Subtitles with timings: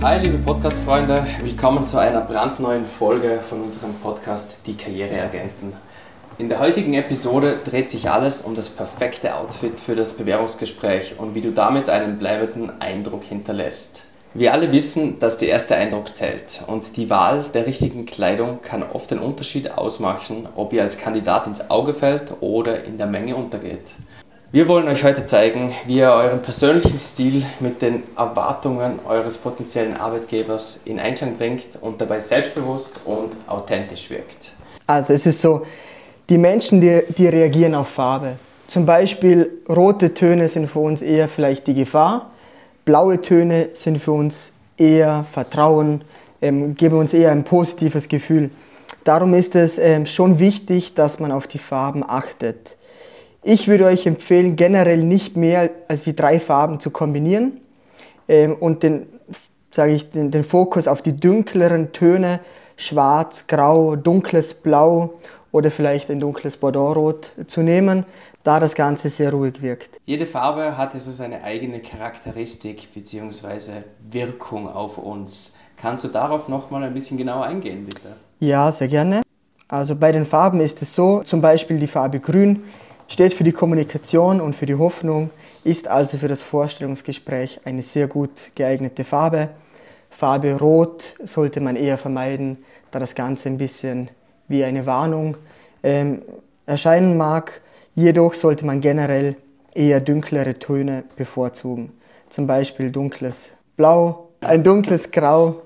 [0.00, 5.72] Hi liebe Podcast-Freunde, willkommen zu einer brandneuen Folge von unserem Podcast Die Karriereagenten.
[6.38, 11.34] In der heutigen Episode dreht sich alles um das perfekte Outfit für das Bewerbungsgespräch und
[11.34, 14.04] wie du damit einen bleibenden Eindruck hinterlässt.
[14.34, 18.84] Wir alle wissen, dass der erste Eindruck zählt und die Wahl der richtigen Kleidung kann
[18.84, 23.34] oft den Unterschied ausmachen, ob ihr als Kandidat ins Auge fällt oder in der Menge
[23.34, 23.96] untergeht.
[24.50, 29.96] Wir wollen euch heute zeigen, wie ihr euren persönlichen Stil mit den Erwartungen eures potenziellen
[29.96, 34.52] Arbeitgebers in Einklang bringt und dabei selbstbewusst und authentisch wirkt.
[34.86, 35.66] Also es ist so,
[36.28, 38.38] die Menschen, die, die reagieren auf Farbe.
[38.66, 42.30] Zum Beispiel rote Töne sind für uns eher vielleicht die Gefahr
[42.88, 46.00] Blaue Töne sind für uns eher Vertrauen,
[46.40, 48.48] ähm, geben uns eher ein positives Gefühl.
[49.04, 52.78] Darum ist es ähm, schon wichtig, dass man auf die Farben achtet.
[53.50, 57.62] Ich würde euch empfehlen, generell nicht mehr als wie drei Farben zu kombinieren
[58.28, 59.06] ähm, und den,
[59.70, 62.40] sage ich, den, den Fokus auf die dunkleren Töne,
[62.76, 65.14] schwarz, grau, dunkles Blau
[65.50, 68.04] oder vielleicht ein dunkles Bordeauxrot zu nehmen,
[68.44, 69.98] da das Ganze sehr ruhig wirkt.
[70.04, 73.80] Jede Farbe hat so seine eigene Charakteristik bzw.
[74.10, 75.54] Wirkung auf uns.
[75.78, 78.14] Kannst du darauf noch mal ein bisschen genauer eingehen, bitte?
[78.40, 79.22] Ja, sehr gerne.
[79.68, 82.62] Also bei den Farben ist es so, zum Beispiel die Farbe Grün
[83.08, 85.30] steht für die Kommunikation und für die Hoffnung,
[85.64, 89.48] ist also für das Vorstellungsgespräch eine sehr gut geeignete Farbe.
[90.10, 92.58] Farbe Rot sollte man eher vermeiden,
[92.90, 94.10] da das Ganze ein bisschen
[94.46, 95.36] wie eine Warnung
[95.82, 96.22] ähm,
[96.66, 97.60] erscheinen mag.
[97.94, 99.36] Jedoch sollte man generell
[99.74, 101.92] eher dunklere Töne bevorzugen.
[102.28, 105.62] Zum Beispiel dunkles Blau, ein dunkles Grau,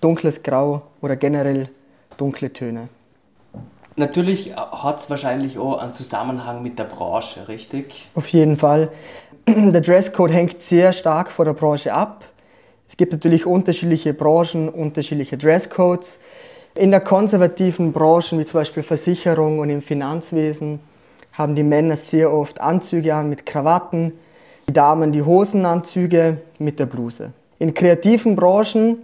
[0.00, 1.68] dunkles Grau oder generell
[2.16, 2.88] dunkle Töne.
[3.98, 8.06] Natürlich hat es wahrscheinlich auch einen Zusammenhang mit der Branche, richtig?
[8.14, 8.90] Auf jeden Fall.
[9.46, 12.24] Der Dresscode hängt sehr stark von der Branche ab.
[12.86, 16.18] Es gibt natürlich unterschiedliche Branchen, unterschiedliche Dresscodes.
[16.76, 20.78] In der konservativen Branchen, wie zum Beispiel Versicherung und im Finanzwesen,
[21.32, 24.12] haben die Männer sehr oft Anzüge an mit Krawatten,
[24.68, 27.32] die Damen die Hosenanzüge mit der Bluse.
[27.58, 28.98] In kreativen Branchen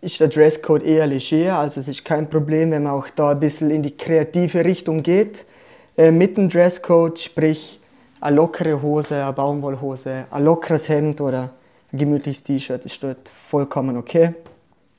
[0.00, 3.40] ist der Dresscode eher leger, also es ist kein Problem, wenn man auch da ein
[3.40, 5.46] bisschen in die kreative Richtung geht.
[5.96, 7.80] Äh, mit dem Dresscode, sprich
[8.20, 11.50] eine lockere Hose, eine Baumwollhose, ein lockeres Hemd oder
[11.92, 14.34] ein gemütliches T-Shirt ist dort vollkommen okay.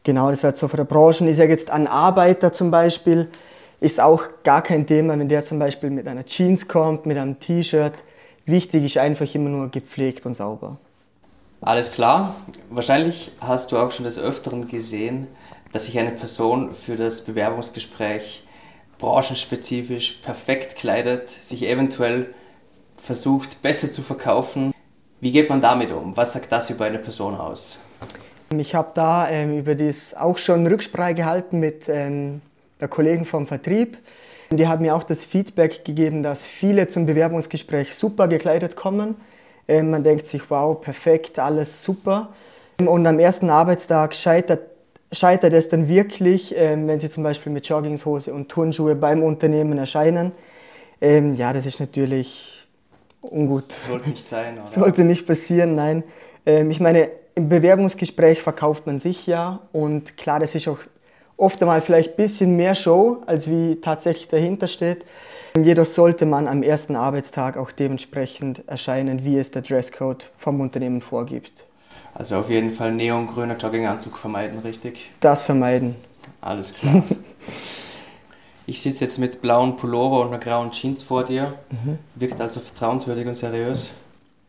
[0.03, 1.27] Genau, das wäre so für die Branchen.
[1.27, 3.29] Ich sage jetzt ein Arbeiter zum Beispiel,
[3.79, 7.39] ist auch gar kein Thema, wenn der zum Beispiel mit einer Jeans kommt, mit einem
[7.39, 7.93] T-Shirt.
[8.45, 10.77] Wichtig ist einfach immer nur gepflegt und sauber.
[11.61, 12.35] Alles klar.
[12.71, 15.27] Wahrscheinlich hast du auch schon des Öfteren gesehen,
[15.71, 18.43] dass sich eine Person für das Bewerbungsgespräch
[18.97, 22.33] branchenspezifisch perfekt kleidet, sich eventuell
[22.97, 24.73] versucht, besser zu verkaufen.
[25.19, 26.17] Wie geht man damit um?
[26.17, 27.77] Was sagt das über eine Person aus?
[28.57, 32.41] Ich habe da ähm, über das auch schon Rücksprache gehalten mit ähm,
[32.79, 33.99] der Kollegen vom Vertrieb.
[34.49, 39.15] Die haben mir auch das Feedback gegeben, dass viele zum Bewerbungsgespräch super gekleidet kommen.
[39.67, 42.29] Ähm, man denkt sich, wow, perfekt, alles super.
[42.79, 44.61] Und am ersten Arbeitstag scheitert,
[45.11, 49.77] scheitert es dann wirklich, ähm, wenn sie zum Beispiel mit Joggingshose und Turnschuhe beim Unternehmen
[49.77, 50.31] erscheinen.
[50.99, 52.67] Ähm, ja, das ist natürlich
[53.21, 53.69] ungut.
[53.69, 54.67] Das sollte nicht sein, oder?
[54.67, 56.03] Sollte nicht passieren, nein.
[56.45, 60.79] Ähm, ich meine, im Bewerbungsgespräch verkauft man sich ja und klar, das ist auch
[61.37, 65.05] oft einmal vielleicht ein bisschen mehr Show, als wie tatsächlich dahinter steht.
[65.57, 71.01] Jedoch sollte man am ersten Arbeitstag auch dementsprechend erscheinen, wie es der Dresscode vom Unternehmen
[71.01, 71.65] vorgibt.
[72.13, 75.11] Also auf jeden Fall neongrüner Jogginganzug vermeiden, richtig?
[75.19, 75.95] Das vermeiden.
[76.39, 77.03] Alles klar.
[78.65, 81.55] ich sitze jetzt mit blauen Pullover und einer grauen Jeans vor dir.
[81.69, 81.97] Mhm.
[82.15, 83.91] Wirkt also vertrauenswürdig und seriös.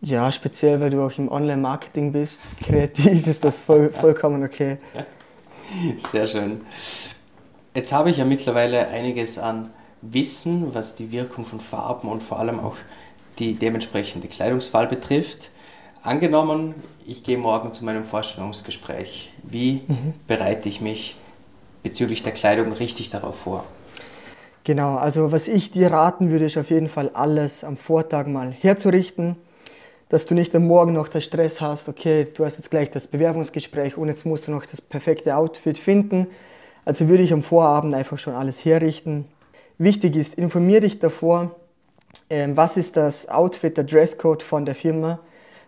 [0.00, 4.78] Ja, speziell weil du auch im Online-Marketing bist, kreativ ist das voll, vollkommen okay.
[5.96, 6.60] Sehr schön.
[7.74, 9.70] Jetzt habe ich ja mittlerweile einiges an
[10.02, 12.76] Wissen, was die Wirkung von Farben und vor allem auch
[13.38, 15.50] die dementsprechende Kleidungswahl betrifft.
[16.02, 16.74] Angenommen,
[17.06, 19.32] ich gehe morgen zu meinem Vorstellungsgespräch.
[19.42, 20.14] Wie mhm.
[20.26, 21.16] bereite ich mich
[21.82, 23.64] bezüglich der Kleidung richtig darauf vor?
[24.64, 28.52] Genau, also was ich dir raten würde, ist auf jeden Fall alles am Vortag mal
[28.52, 29.36] herzurichten
[30.12, 33.06] dass du nicht am Morgen noch den Stress hast, okay, du hast jetzt gleich das
[33.06, 36.26] Bewerbungsgespräch und jetzt musst du noch das perfekte Outfit finden.
[36.84, 39.24] Also würde ich am Vorabend einfach schon alles herrichten.
[39.78, 41.56] Wichtig ist, informier dich davor,
[42.30, 45.18] ähm, was ist das Outfit, der Dresscode von der Firma,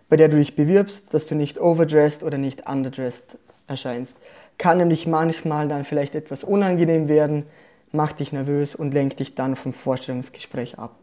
[0.09, 3.37] bei der du dich bewirbst, dass du nicht overdressed oder nicht underdressed
[3.67, 4.17] erscheinst.
[4.57, 7.45] Kann nämlich manchmal dann vielleicht etwas unangenehm werden,
[7.91, 10.95] macht dich nervös und lenkt dich dann vom Vorstellungsgespräch ab.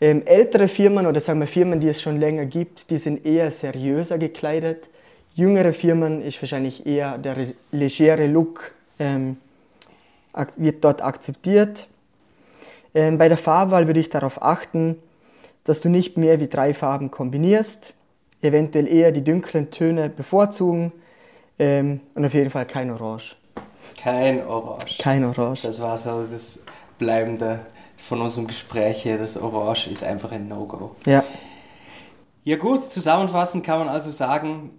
[0.00, 3.50] Ähm, ältere Firmen oder sagen wir Firmen, die es schon länger gibt, die sind eher
[3.50, 4.88] seriöser gekleidet.
[5.34, 7.36] jüngere Firmen ist wahrscheinlich eher der
[7.70, 9.36] legere Look ähm,
[10.56, 11.86] wird dort akzeptiert.
[12.94, 14.96] Ähm, bei der Farbwahl würde ich darauf achten,
[15.64, 17.94] dass du nicht mehr wie drei Farben kombinierst,
[18.42, 20.92] eventuell eher die dunklen Töne bevorzugen
[21.58, 23.36] ähm, und auf jeden Fall kein Orange.
[23.96, 24.98] Kein Orange.
[24.98, 25.62] Kein Orange.
[25.62, 26.64] Das war so das
[26.98, 27.60] Bleibende
[27.96, 29.18] von unserem Gespräch hier.
[29.18, 30.96] Das Orange ist einfach ein No-Go.
[31.06, 31.22] Ja.
[32.42, 34.70] Ja gut, zusammenfassend kann man also sagen,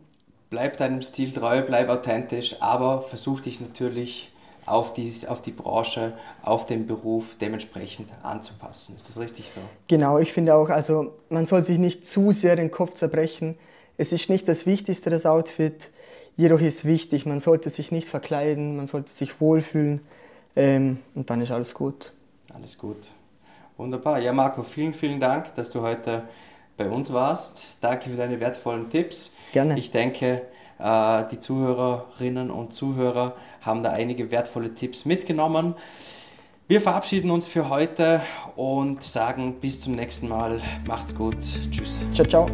[0.49, 4.30] bleib deinem Stil treu, bleib authentisch, aber versuch dich natürlich
[4.65, 6.13] auf die, auf die Branche,
[6.43, 8.95] auf den Beruf dementsprechend anzupassen.
[8.95, 9.61] Ist das richtig so?
[9.87, 13.57] Genau, ich finde auch, also man soll sich nicht zu sehr den Kopf zerbrechen.
[13.97, 15.91] Es ist nicht das Wichtigste, das Outfit.
[16.37, 20.01] Jedoch ist wichtig, man sollte sich nicht verkleiden, man sollte sich wohlfühlen
[20.55, 22.13] ähm, und dann ist alles gut.
[22.53, 23.07] Alles gut.
[23.77, 24.19] Wunderbar.
[24.19, 26.23] Ja, Marco, vielen, vielen Dank, dass du heute
[26.77, 27.65] bei uns warst.
[27.81, 29.33] Danke für deine wertvollen Tipps.
[29.51, 29.77] Gerne.
[29.77, 30.43] Ich denke,
[30.81, 35.75] die Zuhörerinnen und Zuhörer haben da einige wertvolle Tipps mitgenommen.
[36.67, 38.21] Wir verabschieden uns für heute
[38.55, 40.61] und sagen bis zum nächsten Mal.
[40.87, 41.35] Macht's gut.
[41.69, 42.05] Tschüss.
[42.13, 42.47] Ciao, ciao.